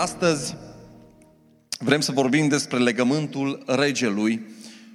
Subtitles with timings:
[0.00, 0.56] Astăzi
[1.78, 4.46] vrem să vorbim despre legământul regelui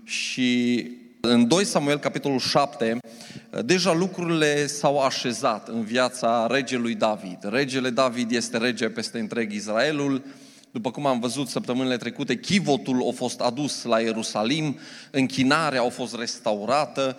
[0.03, 0.87] și
[1.21, 2.97] în 2 Samuel, capitolul 7,
[3.65, 7.37] deja lucrurile s-au așezat în viața regelui David.
[7.41, 10.23] Regele David este rege peste întreg Israelul,
[10.73, 14.77] după cum am văzut săptămânile trecute, chivotul a fost adus la Ierusalim,
[15.11, 17.17] închinarea a fost restaurată,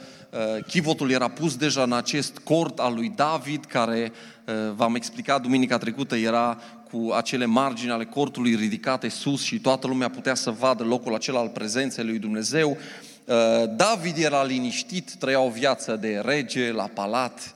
[0.66, 4.12] chivotul era pus deja în acest cort al lui David, care,
[4.74, 10.10] v-am explicat duminica trecută, era cu acele margini ale cortului ridicate sus și toată lumea
[10.10, 12.76] putea să vadă locul acela al prezenței lui Dumnezeu.
[13.76, 17.54] David era liniștit, trăia o viață de rege la palat,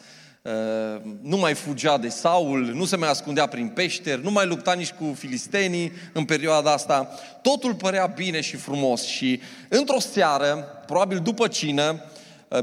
[1.23, 4.91] nu mai fugea de Saul, nu se mai ascundea prin peșteri, nu mai lupta nici
[4.91, 7.09] cu filistenii în perioada asta.
[7.43, 12.05] Totul părea bine și frumos și într-o seară, probabil după cină,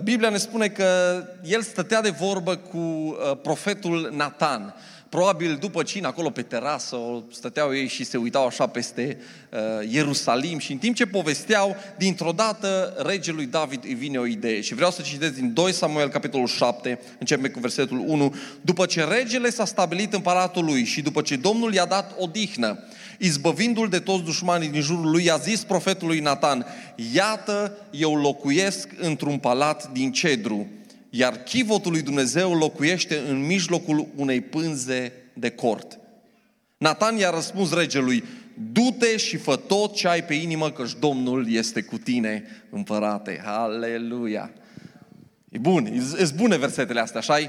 [0.03, 0.85] Biblia ne spune că
[1.43, 4.75] el stătea de vorbă cu profetul Nathan.
[5.15, 6.97] Probabil după cină, acolo pe terasă,
[7.31, 9.17] stăteau ei și se uitau așa peste
[9.49, 9.59] uh,
[9.91, 14.61] Ierusalim și în timp ce povesteau, dintr-o dată regelui David îi vine o idee.
[14.61, 18.35] Și vreau să citesc din 2 Samuel, capitolul 7, începem cu versetul 1.
[18.61, 22.79] După ce regele s-a stabilit în palatul lui și după ce Domnul i-a dat odihnă,
[23.19, 26.65] izbăvindu-l de toți dușmanii din jurul lui, i-a zis profetului Nathan,
[27.13, 30.67] iată, eu locuiesc într-un palat din cedru,
[31.17, 35.99] iar chivotul lui Dumnezeu locuiește în mijlocul unei pânze de cort.
[36.77, 38.23] Nathan i-a răspuns regelui,
[38.71, 43.41] du-te și fă tot ce ai pe inimă, căci Domnul este cu tine, împărate.
[43.45, 44.51] Aleluia!
[45.49, 45.85] E bun,
[46.17, 47.39] e bune versetele astea, așa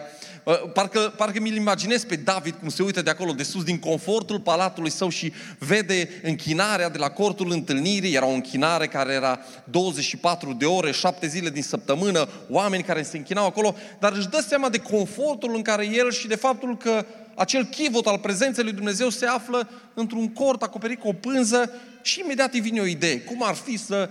[0.72, 4.40] Parcă, parcă mi-l imaginez pe David cum se uită de acolo de sus, din confortul
[4.40, 8.14] palatului său și vede închinarea de la cortul întâlnirii.
[8.14, 13.16] Era o închinare care era 24 de ore, 7 zile din săptămână, oameni care se
[13.16, 17.06] închinau acolo, dar își dă seama de confortul în care el și de faptul că
[17.34, 22.20] acel chivot al prezenței lui Dumnezeu se află într-un cort acoperit cu o pânză și
[22.20, 23.20] imediat îi vine o idee.
[23.20, 24.10] Cum ar fi să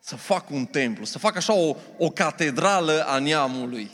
[0.00, 3.90] să fac un templu, să fac așa o, o catedrală a neamului,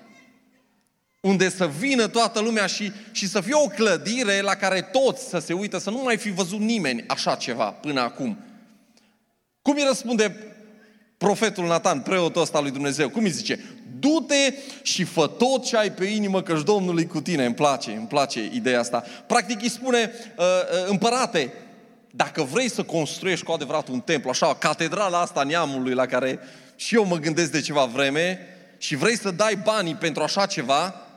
[1.20, 5.38] unde să vină toată lumea și, și să fie o clădire la care toți să
[5.38, 8.38] se uită, să nu mai fi văzut nimeni așa ceva până acum.
[9.62, 10.54] Cum îi răspunde
[11.16, 13.08] profetul Nathan, preotul ăsta lui Dumnezeu?
[13.08, 13.64] Cum îi zice?
[13.98, 17.44] Du-te și fă tot ce ai pe inimă, căci Domnul e cu tine.
[17.44, 19.04] Îmi place, îmi place ideea asta.
[19.26, 21.52] Practic îi spune, uh, uh, împărate,
[22.10, 26.38] dacă vrei să construiești cu adevărat un templu, așa, catedrala asta neamului la care
[26.76, 28.38] și eu mă gândesc de ceva vreme
[28.78, 31.09] și vrei să dai banii pentru așa ceva,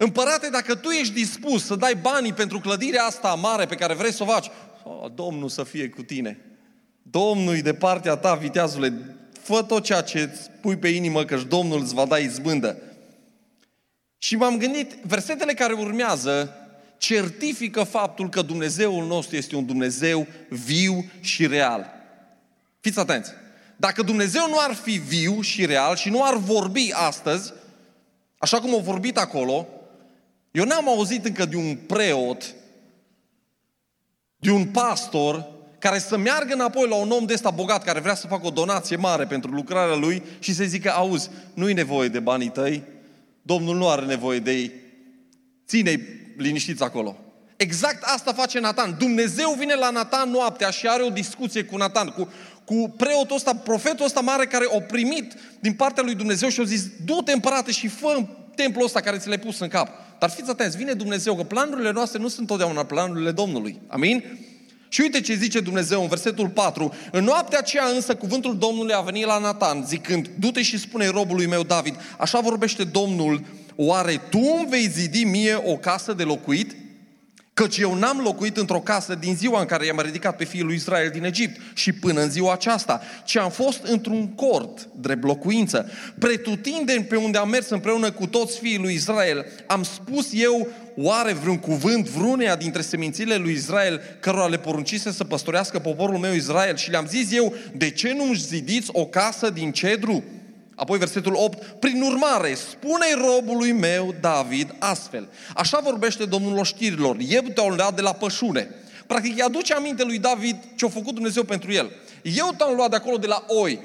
[0.00, 4.12] împărate, dacă tu ești dispus să dai banii pentru clădirea asta mare pe care vrei
[4.12, 4.50] să o faci,
[4.82, 6.40] oh, Domnul să fie cu tine.
[7.02, 11.36] Domnul e de partea ta, viteazule, fă tot ceea ce îți pui pe inimă, că
[11.36, 12.82] Domnul îți va da izbândă.
[14.18, 16.52] Și m-am gândit, versetele care urmează
[16.98, 21.90] certifică faptul că Dumnezeul nostru este un Dumnezeu viu și real.
[22.80, 23.30] Fiți atenți!
[23.76, 27.52] Dacă Dumnezeu nu ar fi viu și real și nu ar vorbi astăzi,
[28.38, 29.68] așa cum a vorbit acolo,
[30.58, 32.54] eu n-am auzit încă de un preot,
[34.36, 35.48] de un pastor,
[35.78, 38.50] care să meargă înapoi la un om de ăsta bogat, care vrea să facă o
[38.50, 42.82] donație mare pentru lucrarea lui și să zică, auzi, nu-i nevoie de banii tăi,
[43.42, 44.72] Domnul nu are nevoie de ei,
[45.66, 46.02] ține-i
[46.36, 47.16] liniștiți acolo.
[47.56, 48.96] Exact asta face Nathan.
[48.98, 52.32] Dumnezeu vine la Nathan noaptea și are o discuție cu Nathan, cu,
[52.64, 56.64] cu preotul ăsta, profetul ăsta mare care o primit din partea lui Dumnezeu și a
[56.64, 59.88] zis, du-te împărate și fă templul ăsta care ți l-ai pus în cap.
[60.18, 63.80] Dar fiți atenți, vine Dumnezeu, că planurile noastre nu sunt totdeauna planurile Domnului.
[63.86, 64.24] Amin?
[64.88, 66.94] Și uite ce zice Dumnezeu în versetul 4.
[67.12, 71.46] În noaptea aceea însă cuvântul Domnului a venit la Nathan zicând, du-te și spune robului
[71.46, 73.44] meu David, așa vorbește Domnul
[73.80, 76.76] Oare tu îmi vei zidi mie o casă de locuit?
[77.58, 80.74] Căci eu n-am locuit într-o casă din ziua în care i-am ridicat pe fiul lui
[80.74, 85.90] Israel din Egipt și până în ziua aceasta, ci am fost într-un cort, drept locuință.
[86.18, 91.32] Pretutindeni pe unde am mers împreună cu toți fiii lui Israel, am spus eu oare
[91.32, 96.76] vreun cuvânt vrunea dintre semințile lui Israel cărora le poruncise să păstorească poporul meu Israel
[96.76, 100.24] și le-am zis eu, de ce nu-mi zidiți o casă din cedru?
[100.78, 105.28] Apoi versetul 8, prin urmare, spune robului meu David astfel.
[105.54, 108.74] Așa vorbește Domnul oștirilor, eu te-am luat de la pășune.
[109.06, 111.90] Practic îi aduce aminte lui David ce a făcut Dumnezeu pentru el.
[112.22, 113.80] Eu te-am luat de acolo de la oi,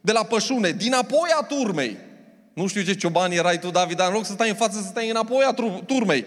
[0.00, 1.96] de la pășune, din apoi a turmei.
[2.52, 4.86] Nu știu ce cioban erai tu, David, dar în loc să stai în față, să
[4.86, 5.54] stai înapoi a
[5.86, 6.24] turmei.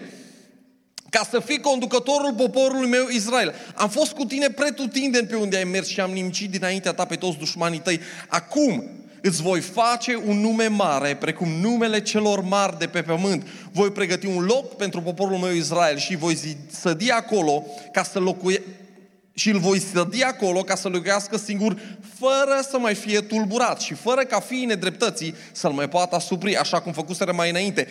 [1.10, 3.54] Ca să fii conducătorul poporului meu Israel.
[3.74, 7.16] Am fost cu tine pretutindeni pe unde ai mers și am nimicit dinaintea ta pe
[7.16, 8.00] toți dușmanii tăi.
[8.28, 13.46] Acum, Îți voi face un nume mare, precum numele celor mari de pe pământ.
[13.72, 16.38] Voi pregăti un loc pentru poporul meu Israel și voi
[16.70, 18.62] sădi acolo ca să locuie,
[19.34, 21.76] și îl voi sădi acolo ca să locuiască singur,
[22.18, 26.80] fără să mai fie tulburat și fără ca fiii nedreptății să-l mai poată asupri, așa
[26.80, 27.88] cum făcuseră mai înainte,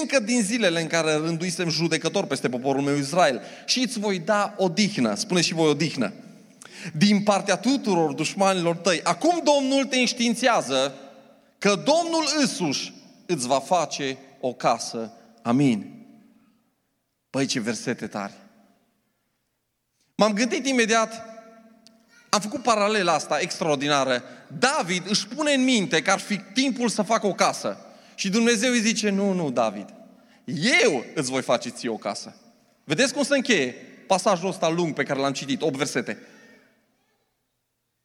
[0.00, 3.40] încă din zilele în care rânduisem judecător peste poporul meu Israel.
[3.64, 6.12] Și îți voi da odihnă, spune și voi odihnă,
[6.96, 9.00] din partea tuturor dușmanilor tăi.
[9.02, 10.94] Acum Domnul te înștiințează
[11.58, 12.92] că Domnul însuși
[13.26, 15.12] îți va face o casă.
[15.42, 16.06] Amin.
[17.30, 18.32] Păi ce versete tari!
[20.14, 21.26] M-am gândit imediat,
[22.28, 24.22] am făcut paralela asta extraordinară.
[24.58, 27.76] David își pune în minte că ar fi timpul să facă o casă.
[28.14, 29.94] Și Dumnezeu îi zice, nu, nu, David,
[30.82, 32.36] eu îți voi face ție o casă.
[32.84, 33.74] Vedeți cum se încheie
[34.06, 36.18] pasajul ăsta lung pe care l-am citit, 8 versete.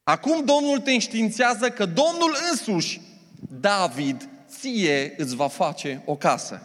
[0.08, 3.02] Acum Domnul te înștiințează că Domnul însuși,
[3.60, 6.62] David, ție îți va face o casă.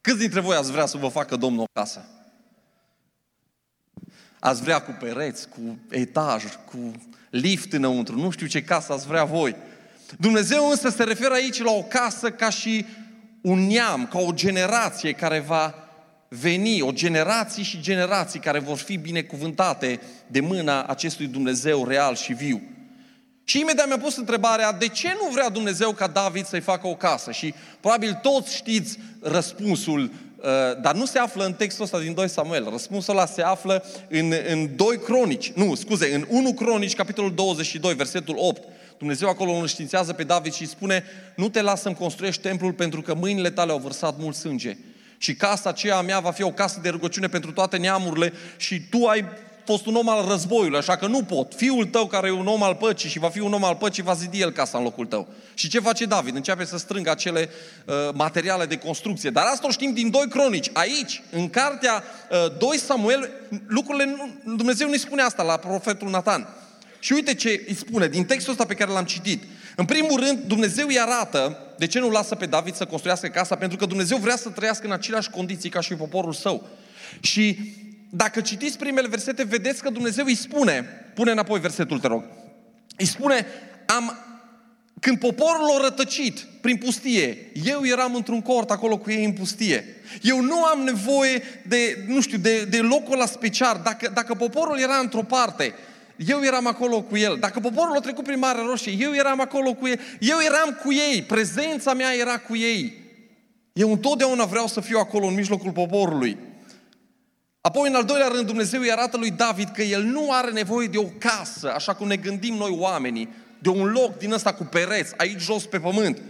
[0.00, 2.08] Câți dintre voi ați vrea să vă facă Domnul o casă?
[4.38, 6.92] Ați vrea cu pereți, cu etaj, cu
[7.30, 9.56] lift înăuntru, nu știu ce casă ați vrea voi.
[10.18, 12.86] Dumnezeu însă se referă aici la o casă ca și
[13.40, 15.74] un neam, ca o generație care va
[16.32, 22.32] veni, o generație și generații care vor fi binecuvântate de mâna acestui Dumnezeu real și
[22.32, 22.62] viu.
[23.44, 26.94] Și imediat mi-a pus întrebarea, de ce nu vrea Dumnezeu ca David să-i facă o
[26.94, 27.30] casă?
[27.30, 30.10] Și probabil toți știți răspunsul
[30.42, 32.68] Uh, dar nu se află în textul ăsta din 2 Samuel.
[32.70, 37.94] Răspunsul ăla se află în, în 2 Cronici, nu, scuze, în 1 Cronici, capitolul 22,
[37.94, 38.62] versetul 8.
[38.98, 41.04] Dumnezeu acolo îl înștiințează pe David și îi spune,
[41.36, 44.76] nu te las să-mi construiești templul pentru că mâinile tale au vărsat mult sânge.
[45.22, 49.06] Și casa aceea mea va fi o casă de rugăciune pentru toate neamurile și tu
[49.06, 49.24] ai
[49.64, 51.52] fost un om al războiului, așa că nu pot.
[51.56, 54.02] Fiul tău care e un om al păcii și va fi un om al păcii,
[54.02, 55.28] va zidi el casa în locul tău.
[55.54, 56.34] Și ce face David?
[56.34, 57.48] Începe să strângă acele
[57.84, 59.30] uh, materiale de construcție.
[59.30, 60.70] Dar asta o știm din doi cronici.
[60.72, 63.30] Aici, în cartea uh, 2 Samuel,
[63.66, 66.48] lucrurile, nu, Dumnezeu nu-i spune asta la profetul Nathan.
[66.98, 69.42] Și uite ce îi spune din textul ăsta pe care l-am citit.
[69.80, 73.56] În primul rând, Dumnezeu îi arată de ce nu lasă pe David să construiască casa,
[73.56, 76.68] pentru că Dumnezeu vrea să trăiască în aceleași condiții ca și poporul său.
[77.20, 77.58] Și
[78.10, 80.84] dacă citiți primele versete, vedeți că Dumnezeu îi spune,
[81.14, 82.24] pune înapoi versetul, te rog,
[82.96, 83.46] îi spune,
[83.86, 84.18] am,
[85.00, 89.84] când poporul a rătăcit prin pustie, eu eram într-un cort acolo cu ei în pustie.
[90.22, 93.80] Eu nu am nevoie de, nu știu, de, de locul la special.
[93.84, 95.74] Dacă, dacă poporul era într-o parte,
[96.26, 97.36] eu eram acolo cu el.
[97.38, 100.00] Dacă poporul a trecut prin Marea Roșie, eu eram acolo cu ei.
[100.20, 101.22] Eu eram cu ei.
[101.22, 102.94] Prezența mea era cu ei.
[103.72, 106.38] Eu întotdeauna vreau să fiu acolo în mijlocul poporului.
[107.60, 110.86] Apoi, în al doilea rând, Dumnezeu îi arată lui David că el nu are nevoie
[110.86, 113.28] de o casă, așa cum ne gândim noi oamenii,
[113.58, 116.22] de un loc din ăsta cu pereți, aici jos pe pământ.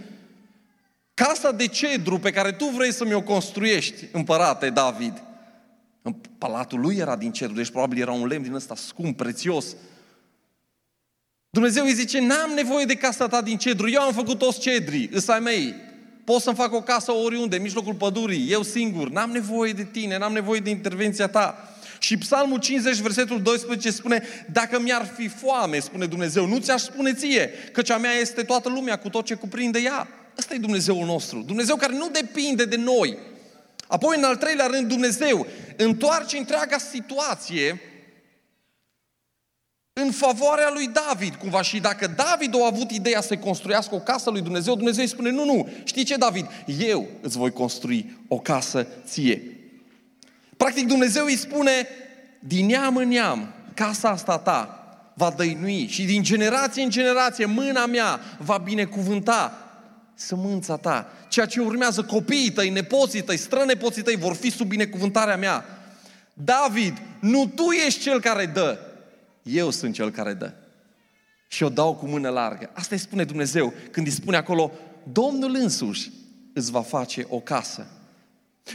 [1.13, 5.21] Casa de cedru pe care tu vrei să mi-o construiești, împărate David,
[6.01, 9.75] în palatul lui era din cedru, deci probabil era un lemn din ăsta scump, prețios.
[11.49, 15.09] Dumnezeu îi zice, n-am nevoie de casa ta din cedru, eu am făcut toți cedrii,
[15.15, 15.75] ăsta mei,
[16.23, 20.17] pot să-mi fac o casă oriunde, în mijlocul pădurii, eu singur, n-am nevoie de tine,
[20.17, 21.75] n-am nevoie de intervenția ta.
[21.99, 27.13] Și Psalmul 50, versetul 12 spune, dacă mi-ar fi foame, spune Dumnezeu, nu ți-aș spune
[27.13, 30.07] ție, că cea mea este toată lumea cu tot ce cuprinde ea.
[30.37, 33.17] Ăsta e Dumnezeul nostru, Dumnezeu care nu depinde de noi.
[33.91, 37.81] Apoi, în al treilea rând, Dumnezeu întoarce întreaga situație
[39.93, 41.61] în favoarea lui David, cumva.
[41.61, 45.29] Și dacă David a avut ideea să construiască o casă lui Dumnezeu, Dumnezeu îi spune,
[45.29, 46.47] nu, nu, știi ce, David?
[46.79, 49.41] Eu îți voi construi o casă ție.
[50.57, 51.87] Practic, Dumnezeu îi spune,
[52.39, 57.85] din neam în neam, casa asta ta va dăinui și din generație în generație mâna
[57.85, 59.70] mea va binecuvânta
[60.25, 61.11] sămânța ta.
[61.27, 65.65] Ceea ce urmează copiii tăi, nepoții tăi, strănepoții tăi vor fi sub binecuvântarea mea.
[66.33, 68.79] David, nu tu ești cel care dă,
[69.43, 70.51] eu sunt cel care dă.
[71.47, 72.69] Și o dau cu mână largă.
[72.73, 74.71] Asta îi spune Dumnezeu când îi spune acolo,
[75.11, 76.11] Domnul însuși
[76.53, 77.87] îți va face o casă.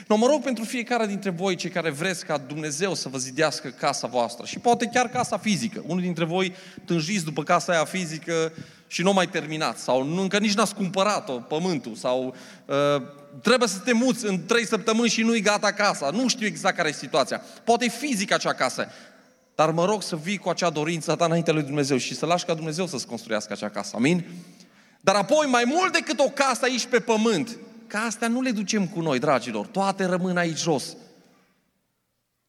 [0.06, 3.68] No, mă rog pentru fiecare dintre voi, cei care vreți ca Dumnezeu să vă zidească
[3.68, 5.82] casa voastră și poate chiar casa fizică.
[5.86, 8.52] Unul dintre voi tânjiți după casa aia fizică
[8.86, 12.34] și nu mai terminați sau nu, încă nici n-ați cumpărat-o, pământul sau
[12.66, 13.02] uh,
[13.42, 16.10] trebuie să te muți în trei săptămâni și nu-i gata casa.
[16.10, 17.42] Nu știu exact care e situația.
[17.64, 18.88] Poate e fizică acea casă.
[19.54, 22.44] Dar mă rog să vii cu acea dorință ta înainte lui Dumnezeu și să lași
[22.44, 23.92] ca Dumnezeu să-ți construiască acea casă.
[23.96, 24.24] Amin?
[25.00, 28.88] Dar apoi, mai mult decât o casă aici pe pământ, ca astea nu le ducem
[28.88, 29.66] cu noi, dragilor.
[29.66, 30.96] Toate rămân aici jos.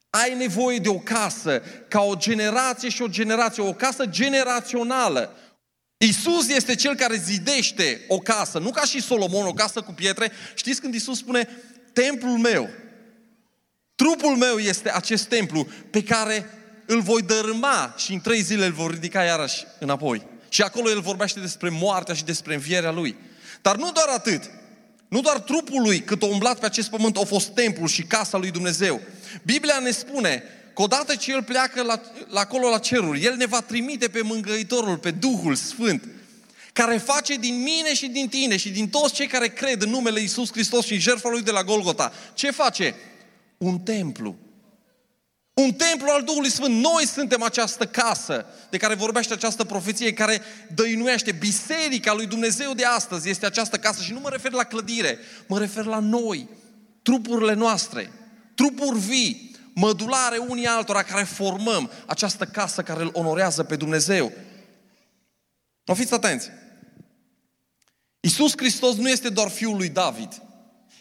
[0.10, 5.36] Ai nevoie de o casă ca o generație și o generație, o casă generațională.
[5.98, 10.32] Isus este cel care zidește o casă, nu ca și Solomon, o casă cu pietre.
[10.56, 11.50] Știți când Isus spune,
[11.94, 12.70] templul meu,
[13.96, 16.50] trupul meu este acest templu pe care
[16.86, 20.25] îl voi dărâma și în trei zile îl vor ridica iarăși înapoi.
[20.50, 23.15] Și acolo el vorbește despre moartea și despre învierea lui.
[23.62, 24.50] Dar nu doar atât.
[25.08, 28.38] Nu doar trupul lui, cât o umblat pe acest pământ, a fost templul și casa
[28.38, 29.02] lui Dumnezeu.
[29.44, 30.44] Biblia ne spune
[30.76, 34.22] că odată ce El pleacă la, la acolo la ceruri, El ne va trimite pe
[34.22, 36.04] Mângăitorul, pe Duhul Sfânt,
[36.74, 40.20] care face din mine și din tine și din toți cei care cred în numele
[40.20, 42.14] Iisus Hristos și în jertfa Lui de la Golgota.
[42.34, 42.96] Ce face?
[43.58, 44.36] Un templu.
[45.64, 46.74] Un templu al Duhului Sfânt.
[46.84, 50.42] Noi suntem această casă de care vorbește această profeție, care
[50.76, 51.32] dăinuiește.
[51.32, 55.60] Biserica lui Dumnezeu de astăzi este această casă și nu mă refer la clădire, mă
[55.60, 56.50] refer la noi,
[57.02, 58.12] trupurile noastre,
[58.56, 64.32] trupuri vii, mădulare unii altora care formăm această casă care îl onorează pe Dumnezeu.
[65.84, 66.50] Nu fiți atenți!
[68.20, 70.42] Iisus Hristos nu este doar Fiul lui David.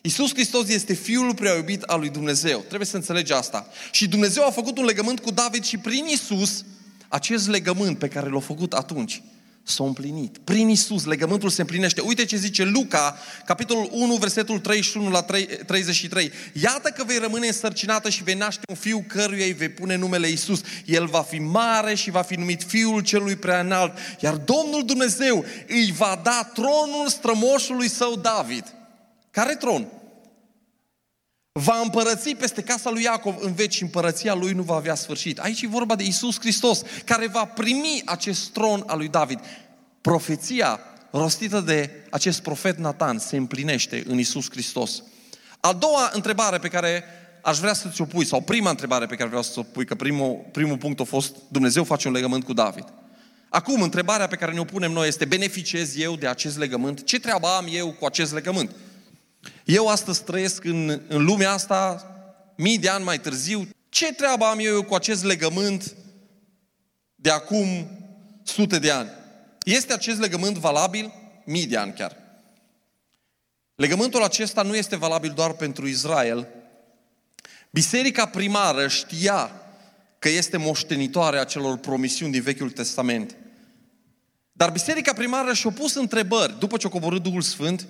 [0.06, 2.58] Iisus Hristos este Fiul prea iubit al lui Dumnezeu.
[2.58, 3.66] Trebuie să înțelegi asta.
[3.90, 6.64] Și Dumnezeu a făcut un legământ cu David și prin Iisus,
[7.08, 9.22] acest legământ pe care l-a făcut atunci,
[9.62, 10.38] s-a împlinit.
[10.38, 12.00] Prin Isus legământul se împlinește.
[12.00, 15.22] Uite ce zice Luca, capitolul 1, versetul 31 la
[15.66, 16.32] 33.
[16.52, 20.28] Iată că vei rămâne însărcinată și vei naște un fiu căruia îi vei pune numele
[20.28, 20.60] Isus.
[20.84, 23.98] El va fi mare și va fi numit Fiul celui prea înalt.
[24.20, 28.74] Iar Domnul Dumnezeu îi va da tronul strămoșului său David.
[29.36, 29.86] Care tron?
[31.52, 35.38] va împărăți peste casa lui Iacov în veci și împărăția lui nu va avea sfârșit.
[35.38, 39.40] Aici e vorba de Isus Hristos, care va primi acest tron al lui David.
[40.00, 45.02] Profeția rostită de acest profet Nathan se împlinește în Isus Hristos.
[45.60, 47.04] A doua întrebare pe care
[47.42, 49.94] aș vrea să ți-o pui, sau prima întrebare pe care vreau să o pui, că
[49.94, 52.84] primul, primul punct a fost Dumnezeu face un legământ cu David.
[53.48, 57.04] Acum, întrebarea pe care ne-o punem noi este, beneficiez eu de acest legământ?
[57.04, 58.70] Ce treabă am eu cu acest legământ?
[59.64, 62.10] Eu astăzi trăiesc în, în lumea asta,
[62.56, 63.68] mii de ani mai târziu.
[63.88, 65.94] Ce treabă am eu cu acest legământ
[67.14, 67.90] de acum
[68.42, 69.10] sute de ani?
[69.64, 71.12] Este acest legământ valabil?
[71.44, 72.16] Mii de ani chiar.
[73.74, 76.48] Legământul acesta nu este valabil doar pentru Israel.
[77.70, 79.50] Biserica primară știa
[80.18, 83.36] că este moștenitoare a celor promisiuni din Vechiul Testament.
[84.52, 87.86] Dar biserica primară și-a pus întrebări după ce a coborât Duhul Sfânt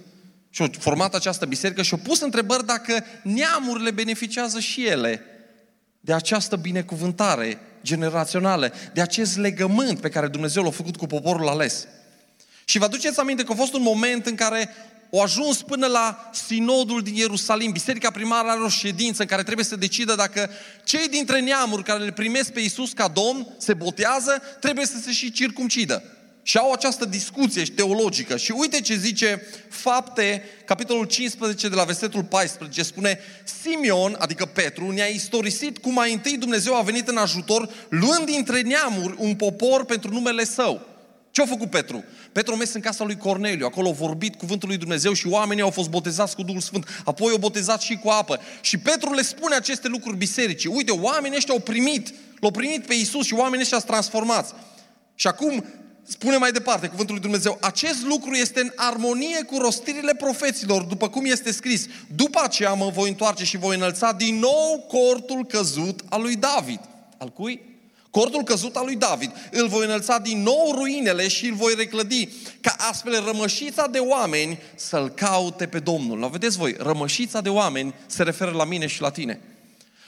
[0.57, 5.23] și au format această biserică și au pus întrebări dacă neamurile beneficiază și ele
[6.01, 11.87] de această binecuvântare generațională, de acest legământ pe care Dumnezeu l-a făcut cu poporul ales.
[12.65, 14.69] Și vă aduceți aminte că a fost un moment în care
[15.13, 17.73] au ajuns până la sinodul din Ierusalim.
[17.73, 20.51] Biserica primară are o ședință în care trebuie să decidă dacă
[20.85, 25.13] cei dintre neamuri care le primesc pe Iisus ca Domn se botează, trebuie să se
[25.13, 26.16] și circumcidă
[26.49, 28.37] și au această discuție teologică.
[28.37, 33.19] Și uite ce zice Fapte, capitolul 15 de la versetul 14, spune
[33.63, 38.61] Simeon, adică Petru, ne-a istorisit cum mai întâi Dumnezeu a venit în ajutor, luând dintre
[38.61, 40.87] neamuri un popor pentru numele său.
[41.31, 42.05] Ce a făcut Petru?
[42.33, 45.63] Petru a mers în casa lui Corneliu, acolo a vorbit cuvântul lui Dumnezeu și oamenii
[45.63, 48.41] au fost botezați cu Duhul Sfânt, apoi au botezat și cu apă.
[48.61, 50.71] Și Petru le spune aceste lucruri bisericii.
[50.75, 54.53] Uite, oamenii ăștia au primit, l-au primit pe Isus și oamenii ăștia sunt transformați.
[55.15, 55.65] Și acum
[56.09, 61.09] spune mai departe cuvântul lui Dumnezeu, acest lucru este în armonie cu rostirile profeților, după
[61.09, 61.87] cum este scris.
[62.15, 66.81] După aceea mă voi întoarce și voi înălța din nou cortul căzut al lui David.
[67.19, 67.61] Al cui?
[68.11, 69.31] Cortul căzut al lui David.
[69.51, 72.29] Îl voi înălța din nou ruinele și îl voi reclădi,
[72.61, 76.19] ca astfel rămășița de oameni să-L caute pe Domnul.
[76.19, 79.41] La vedeți voi, rămășița de oameni se referă la mine și la tine.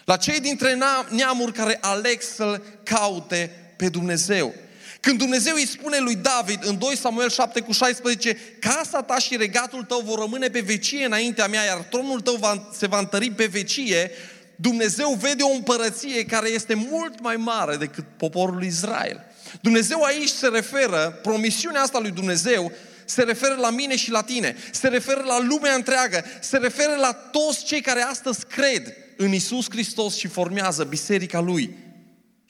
[0.05, 0.78] La cei dintre
[1.09, 4.55] neamuri care aleg să-L caute pe Dumnezeu.
[5.00, 9.37] Când Dumnezeu îi spune lui David în 2 Samuel 7 cu 16, casa ta și
[9.37, 13.31] regatul tău vor rămâne pe vecie înaintea mea, iar tronul tău va, se va întări
[13.31, 14.11] pe vecie,
[14.57, 19.25] Dumnezeu vede o împărăție care este mult mai mare decât poporul Israel.
[19.61, 22.73] Dumnezeu aici se referă, promisiunea asta lui Dumnezeu
[23.05, 27.12] se referă la mine și la tine, se referă la lumea întreagă, se referă la
[27.12, 31.76] toți cei care astăzi cred în Isus Hristos și formează biserica Lui.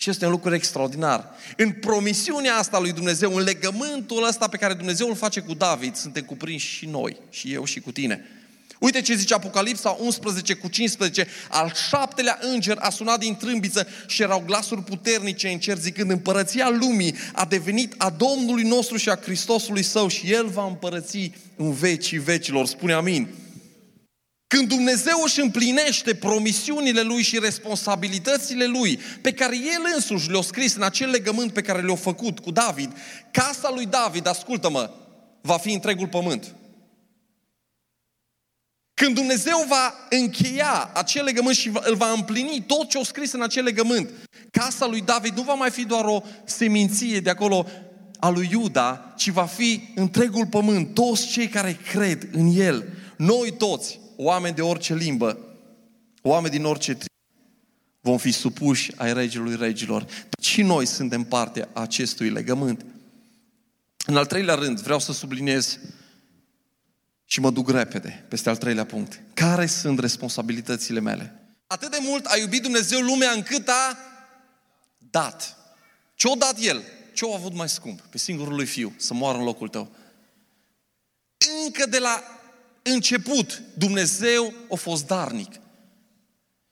[0.01, 1.31] Și este un lucru extraordinar.
[1.57, 5.95] În promisiunea asta lui Dumnezeu, în legământul ăsta pe care Dumnezeu îl face cu David,
[5.95, 8.25] suntem cuprinși și noi, și eu și cu tine.
[8.79, 11.27] Uite ce zice Apocalipsa 11 cu 15.
[11.49, 16.69] Al șaptelea înger a sunat din trâmbiță și erau glasuri puternice în cer zicând împărăția
[16.69, 21.73] lumii a devenit a Domnului nostru și a Hristosului său și El va împărăți în
[21.73, 22.67] vecii vecilor.
[22.67, 23.29] Spune amin.
[24.49, 30.75] Când Dumnezeu își împlinește promisiunile Lui și responsabilitățile Lui, pe care El însuși le-a scris
[30.75, 32.93] în acel legământ pe care le-a făcut cu David,
[33.31, 34.91] casa lui David, ascultă-mă,
[35.41, 36.55] va fi întregul pământ.
[38.95, 43.43] Când Dumnezeu va încheia acel legământ și îl va împlini tot ce a scris în
[43.43, 44.11] acel legământ,
[44.51, 47.67] casa lui David nu va mai fi doar o seminție de acolo
[48.19, 53.53] a lui Iuda, ci va fi întregul pământ, toți cei care cred în El, noi
[53.53, 55.39] toți, oameni de orice limbă,
[56.23, 57.07] oameni din orice tri,
[58.01, 60.07] vom fi supuși ai regelui regilor.
[60.41, 62.85] Și noi suntem parte a acestui legământ.
[64.07, 65.79] În al treilea rând, vreau să subliniez
[67.25, 69.21] și mă duc repede peste al treilea punct.
[69.35, 71.57] Care sunt responsabilitățile mele?
[71.67, 73.99] Atât de mult a iubit Dumnezeu lumea încât a
[75.11, 75.57] dat.
[76.15, 76.83] Ce-o dat El?
[77.15, 78.01] Ce-o avut mai scump?
[78.01, 79.91] Pe singurul lui Fiu, să moară în locul tău.
[81.65, 82.38] Încă de la
[82.83, 85.53] început, Dumnezeu a fost darnic.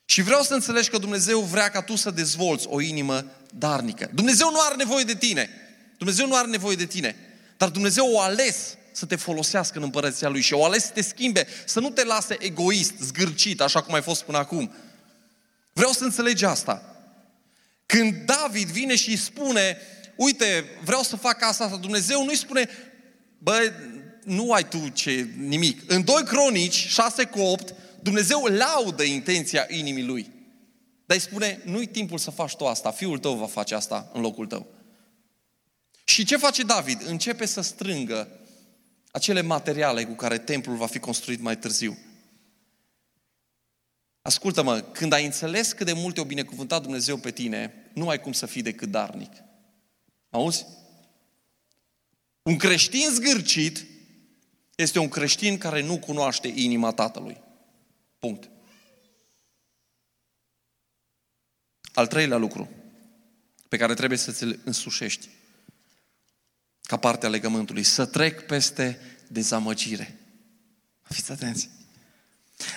[0.04, 4.10] Și vreau să înțelegi că Dumnezeu vrea ca tu să dezvolți o inimă darnică.
[4.14, 5.50] Dumnezeu nu are nevoie de tine.
[5.98, 7.16] Dumnezeu nu are nevoie de tine.
[7.56, 11.00] Dar Dumnezeu o ales să te folosească în împărăția Lui și o ales să te
[11.00, 14.74] schimbe, să nu te lase egoist, zgârcit, așa cum ai fost până acum.
[15.72, 16.96] Vreau să înțelegi asta.
[17.86, 19.78] Când David vine și îi spune,
[20.16, 22.68] uite, vreau să fac asta, Dumnezeu nu îi spune,
[23.38, 23.72] bă,
[24.26, 25.90] nu ai tu ce, nimic.
[25.90, 30.30] În 2 Cronici, 6 cu 8, Dumnezeu laudă intenția inimii lui.
[31.06, 34.20] Dar îi spune, nu-i timpul să faci tu asta, fiul tău va face asta în
[34.20, 34.66] locul tău.
[36.04, 37.02] Și ce face David?
[37.06, 38.28] Începe să strângă
[39.10, 41.98] acele materiale cu care templul va fi construit mai târziu.
[44.22, 48.32] Ascultă-mă, când ai înțeles cât de mult te-a binecuvântat Dumnezeu pe tine, nu ai cum
[48.32, 49.32] să fii decât darnic.
[50.30, 50.66] Auzi?
[52.42, 53.86] Un creștin zgârcit
[54.76, 57.40] este un creștin care nu cunoaște inima Tatălui.
[58.18, 58.48] Punct.
[61.94, 62.70] Al treilea lucru
[63.68, 65.28] pe care trebuie să ți-l însușești
[66.82, 70.18] ca parte a legământului, să trec peste dezamăgire.
[71.02, 71.70] Fiți atenți!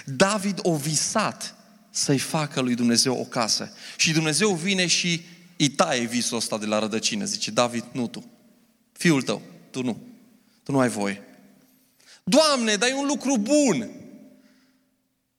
[0.05, 1.55] David o visat
[1.89, 3.73] să-i facă lui Dumnezeu o casă.
[3.97, 5.21] Și Dumnezeu vine și
[5.57, 7.25] îi taie visul ăsta de la rădăcină.
[7.25, 8.31] Zice, David, nu tu.
[8.91, 10.01] Fiul tău, tu nu.
[10.63, 11.23] Tu nu ai voie.
[12.23, 13.89] Doamne, dar e un lucru bun.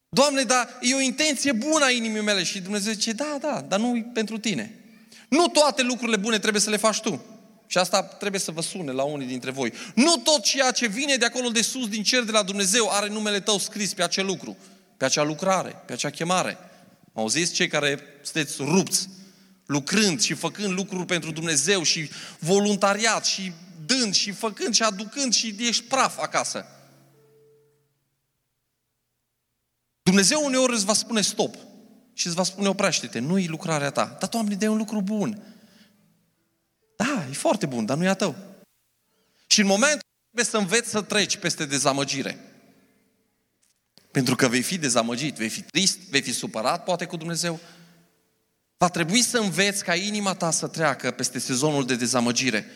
[0.08, 2.42] Doamne, dar e o intenție bună a inimii mele.
[2.42, 4.74] Și Dumnezeu zice, da, da, dar nu pentru tine.
[5.28, 7.24] Nu toate lucrurile bune trebuie să le faci tu.
[7.66, 9.72] Și asta trebuie să vă sune la unii dintre voi.
[9.94, 13.08] Nu tot ceea ce vine de acolo de sus, din cer, de la Dumnezeu, are
[13.08, 14.56] numele tău scris pe acel lucru,
[14.96, 16.58] pe acea lucrare, pe acea chemare.
[17.12, 19.08] Auziți cei care sunteți rupți,
[19.66, 23.52] lucrând și făcând lucruri pentru Dumnezeu și voluntariat și
[24.00, 26.66] dând și făcând și aducând și ești praf acasă.
[30.02, 31.54] Dumnezeu uneori îți va spune stop
[32.12, 34.16] și îți va spune oprește-te, nu-i lucrarea ta.
[34.18, 35.42] Dar, Doamne, de un lucru bun.
[36.96, 38.36] Da, e foarte bun, dar nu e a tău.
[39.46, 42.38] Și în momentul trebuie să înveți să treci peste dezamăgire.
[44.10, 47.60] Pentru că vei fi dezamăgit, vei fi trist, vei fi supărat, poate cu Dumnezeu.
[48.76, 52.66] Va trebui să înveți ca inima ta să treacă peste sezonul de dezamăgire.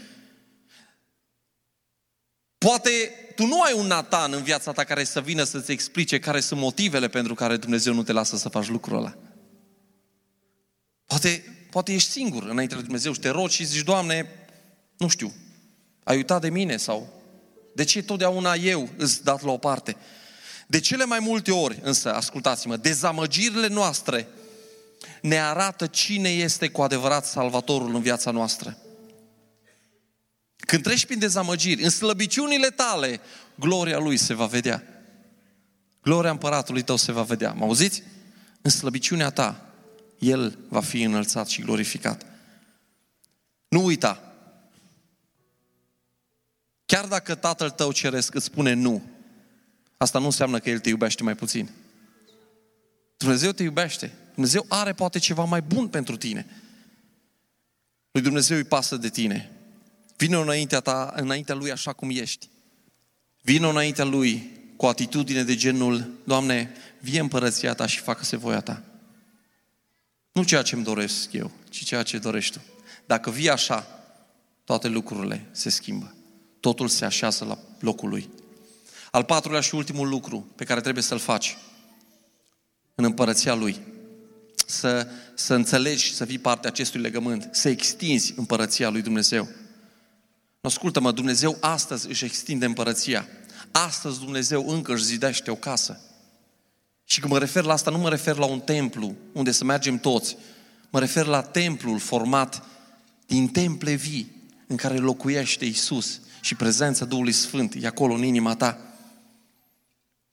[2.64, 2.90] Poate
[3.34, 6.60] tu nu ai un Nathan în viața ta care să vină să-ți explice care sunt
[6.60, 9.14] motivele pentru care Dumnezeu nu te lasă să faci lucrul ăla.
[11.06, 14.28] Poate, poate ești singur înainte de Dumnezeu și te rogi și zici, Doamne,
[14.96, 15.34] nu știu,
[16.04, 17.22] ai uitat de mine sau
[17.74, 19.96] de ce totdeauna eu îți dat la o parte?
[20.66, 24.28] De cele mai multe ori, însă, ascultați-mă, dezamăgirile noastre
[25.20, 28.78] ne arată cine este cu adevărat Salvatorul în viața noastră.
[30.66, 33.20] Când treci prin dezamăgiri, în slăbiciunile tale,
[33.54, 34.82] gloria Lui se va vedea.
[36.02, 37.52] Gloria împăratului tău se va vedea.
[37.52, 38.02] Mă auziți?
[38.62, 39.74] În slăbiciunea ta,
[40.18, 42.26] El va fi înălțat și glorificat.
[43.68, 44.32] Nu uita.
[46.86, 49.02] Chiar dacă tatăl tău ceresc îți spune nu,
[49.96, 51.70] asta nu înseamnă că El te iubește mai puțin.
[53.16, 54.12] Dumnezeu te iubește.
[54.34, 56.46] Dumnezeu are poate ceva mai bun pentru tine.
[58.10, 59.53] Lui Dumnezeu îi pasă de tine.
[60.16, 62.48] Vino înaintea ta, înaintea Lui așa cum ești.
[63.40, 68.82] Vino înaintea Lui cu atitudine de genul, Doamne, vie împărăția Ta și facă-se voia Ta.
[70.32, 72.64] Nu ceea ce îmi doresc eu, ci ceea ce dorești Tu.
[73.06, 73.86] Dacă vii așa,
[74.64, 76.14] toate lucrurile se schimbă.
[76.60, 78.28] Totul se așează la locul lui.
[79.10, 81.56] Al patrulea și ultimul lucru pe care trebuie să-l faci
[82.94, 83.80] în împărăția lui,
[84.66, 89.48] să, să înțelegi să fii parte acestui legământ, să extinzi împărăția lui Dumnezeu.
[90.64, 93.28] Ascultă-mă, Dumnezeu astăzi își extinde împărăția.
[93.72, 96.00] Astăzi Dumnezeu încă își zidește o casă.
[97.04, 99.98] Și când mă refer la asta, nu mă refer la un templu unde să mergem
[99.98, 100.36] toți.
[100.90, 102.62] Mă refer la templul format
[103.26, 104.32] din temple vii
[104.66, 108.78] în care locuiește Isus și prezența Duhului Sfânt e acolo în inima ta.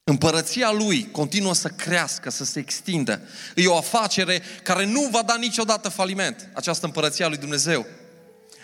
[0.04, 3.22] Împărăția Lui continuă să crească, să se extindă.
[3.56, 7.86] E o afacere care nu va da niciodată faliment, această împărăția Lui Dumnezeu.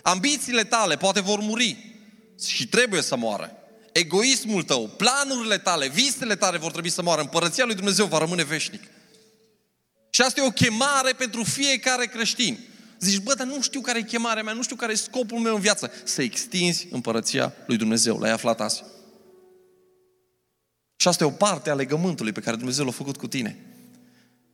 [0.07, 1.95] Ambițiile tale poate vor muri
[2.45, 3.51] și trebuie să moară.
[3.91, 7.21] Egoismul tău, planurile tale, visele tale vor trebui să moară.
[7.21, 8.81] Împărăția Lui Dumnezeu va rămâne veșnic.
[10.09, 12.59] Și asta e o chemare pentru fiecare creștin.
[12.99, 15.55] Zici, bă, dar nu știu care e chemarea mea, nu știu care e scopul meu
[15.55, 15.91] în viață.
[16.03, 18.19] Să extinzi împărăția lui Dumnezeu.
[18.19, 18.83] L-ai aflat azi.
[20.95, 23.65] Și asta e o parte a legământului pe care Dumnezeu l-a făcut cu tine.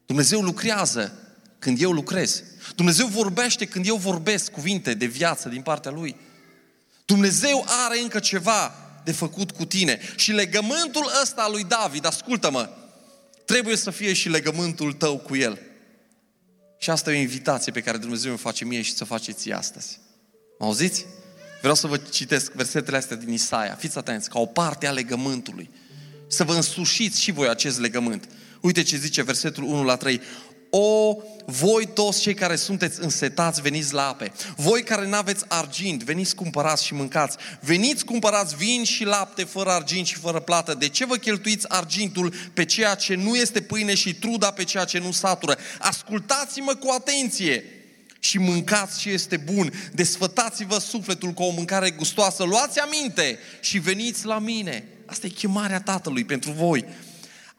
[0.06, 1.14] Dumnezeu lucrează
[1.60, 2.44] când eu lucrez.
[2.76, 6.16] Dumnezeu vorbește când eu vorbesc cuvinte de viață din partea Lui.
[7.06, 10.00] Dumnezeu are încă ceva de făcut cu tine.
[10.16, 12.70] Și legământul ăsta al lui David, ascultă-mă,
[13.46, 15.60] trebuie să fie și legământul tău cu El.
[16.80, 19.54] Și asta e o invitație pe care Dumnezeu îmi face mie și să faceți ție
[19.54, 20.00] astăzi.
[20.60, 21.06] Mă auziți?
[21.60, 23.76] Vreau să vă citesc versetele astea din Isaia.
[23.76, 25.70] Fiți atenți, ca o parte a legământului.
[26.28, 28.28] Să vă însușiți și voi acest legământ.
[28.62, 30.22] Uite ce zice versetul 1 la 3.
[30.76, 34.32] O, voi toți cei care sunteți însetați, veniți la ape.
[34.56, 37.38] Voi care n-aveți argint, veniți cumpărați și mâncați.
[37.60, 40.74] Veniți cumpărați vin și lapte fără argint și fără plată.
[40.74, 44.86] De ce vă cheltuiți argintul pe ceea ce nu este pâine și truda pe ceea
[44.86, 45.58] ce nu satură?
[45.80, 47.66] Ascultați-mă cu atenție
[48.20, 49.74] și mâncați ce este bun.
[49.92, 52.44] Desfătați-vă sufletul cu o mâncare gustoasă.
[52.44, 54.88] Luați aminte și veniți la mine.
[55.06, 56.86] Asta e chemarea Tatălui pentru voi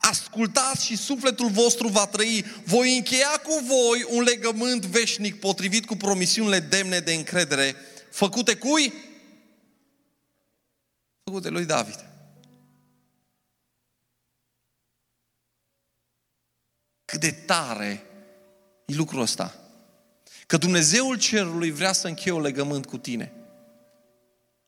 [0.08, 2.44] ascultați și sufletul vostru va trăi.
[2.64, 7.76] Voi încheia cu voi un legământ veșnic potrivit cu promisiunile demne de încredere,
[8.10, 8.92] făcute cui?
[11.22, 12.04] Făcute lui David.
[17.04, 18.06] Cât de tare
[18.86, 19.58] e lucrul ăsta.
[20.46, 23.32] Că Dumnezeul Cerului vrea să încheie un legământ cu tine.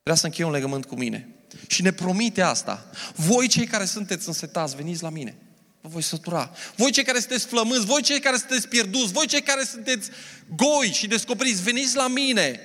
[0.02, 1.35] Vrea să încheie un legământ cu mine.
[1.66, 2.90] Și ne promite asta.
[3.14, 5.36] Voi cei care sunteți însetați, veniți la mine.
[5.80, 6.50] Vă voi sătura.
[6.76, 10.10] Voi cei care sunteți flămânzi, voi cei care sunteți pierduți, voi cei care sunteți
[10.56, 12.60] goi și descoperiți, veniți la mine.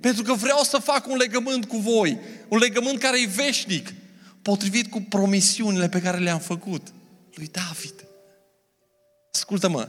[0.00, 2.18] Pentru că vreau să fac un legământ cu voi.
[2.48, 3.92] Un legământ care e veșnic.
[4.42, 6.92] Potrivit cu promisiunile pe care le-am făcut.
[7.34, 8.04] Lui David.
[9.32, 9.88] Ascultă-mă.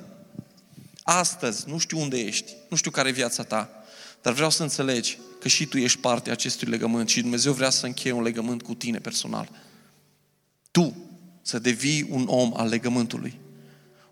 [1.04, 3.70] Astăzi, nu știu unde ești, nu știu care e viața ta,
[4.22, 7.70] dar vreau să înțelegi că și tu ești parte a acestui legământ și Dumnezeu vrea
[7.70, 9.50] să încheie un legământ cu tine personal.
[10.72, 10.96] Tu
[11.42, 13.40] să devii un om al legământului.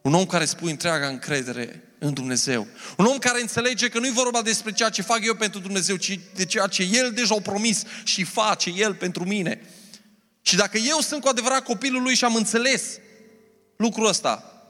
[0.01, 2.67] Un om care spui întreaga încredere în Dumnezeu.
[2.97, 6.19] Un om care înțelege că nu-i vorba despre ceea ce fac eu pentru Dumnezeu, ci
[6.35, 9.61] de ceea ce El deja a promis și face El pentru mine.
[10.41, 12.83] Și dacă eu sunt cu adevărat copilul Lui și am înțeles
[13.75, 14.63] lucrul ăsta,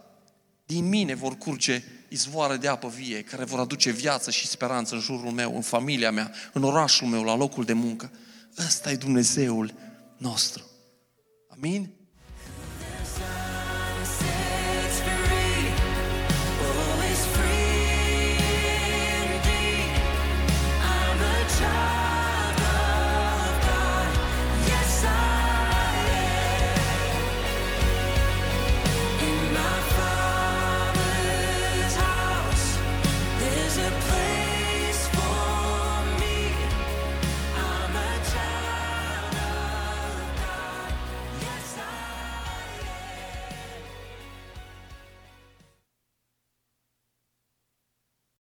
[0.65, 5.01] din mine vor curge izvoare de apă vie care vor aduce viață și speranță în
[5.01, 8.11] jurul meu, în familia mea, în orașul meu, la locul de muncă.
[8.57, 9.73] Ăsta e Dumnezeul
[10.17, 10.63] nostru.
[11.47, 12.02] Amin?